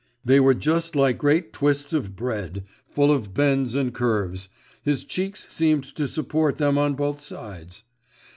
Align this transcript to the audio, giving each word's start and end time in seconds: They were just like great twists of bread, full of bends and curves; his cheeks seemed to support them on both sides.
They 0.25 0.39
were 0.39 0.55
just 0.55 0.95
like 0.95 1.19
great 1.19 1.53
twists 1.53 1.93
of 1.93 2.15
bread, 2.15 2.63
full 2.87 3.11
of 3.11 3.35
bends 3.35 3.75
and 3.75 3.93
curves; 3.93 4.49
his 4.81 5.03
cheeks 5.03 5.47
seemed 5.53 5.83
to 5.93 6.07
support 6.07 6.57
them 6.57 6.75
on 6.75 6.95
both 6.95 7.21
sides. 7.21 7.83